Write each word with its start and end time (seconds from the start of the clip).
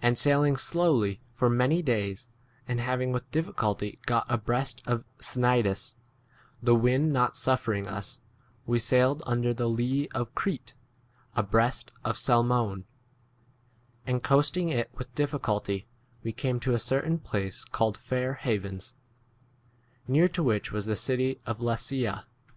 And 0.00 0.16
sailing 0.16 0.54
slowly 0.56 1.20
for 1.32 1.50
many 1.50 1.82
days, 1.82 2.28
and 2.68 2.78
having 2.78 3.10
with 3.10 3.28
difficulty 3.32 3.98
got 4.06 4.24
abreast 4.28 4.80
of 4.86 5.02
Cnidus, 5.20 5.96
the 6.62 6.76
wind 6.76 7.12
not 7.12 7.36
suffering 7.36 7.88
us, 7.88 8.20
we 8.64 8.78
sailed 8.78 9.24
under 9.26 9.52
the 9.52 9.66
lee 9.66 10.06
of 10.14 10.32
Crete 10.36 10.74
8 11.34 11.34
abreast 11.38 11.90
of 12.04 12.16
Salmone; 12.16 12.84
and 14.06 14.22
coasting 14.22 14.68
it 14.68 14.88
with 14.94 15.12
difficulty 15.16 15.88
we 16.22 16.30
came 16.30 16.60
to 16.60 16.72
a 16.74 16.78
certain 16.78 17.18
place 17.18 17.64
called 17.64 17.98
Fair 17.98 18.34
Havens, 18.34 18.94
near 20.06 20.28
to 20.28 20.44
which 20.44 20.70
was 20.70 20.86
[the] 20.86 20.94
city 20.94 21.40
of 21.44 21.58
9 21.58 21.66
Lasaea. 21.66 22.24